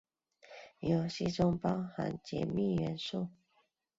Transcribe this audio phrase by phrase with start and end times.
[0.79, 3.29] 游戏中含有解密元素。